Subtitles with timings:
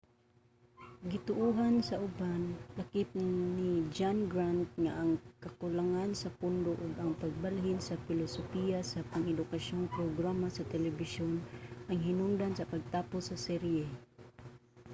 [1.11, 2.41] gituohan sa uban
[2.77, 3.09] lakip
[3.57, 5.11] ni john grant nga ang
[5.43, 11.33] kakulangan sa pondo ug ang pagbalhin sa pilosopiya sa pang-edukasyong programa sa telebisyon
[11.89, 13.85] ang hinungdan sa pagtapos sa serye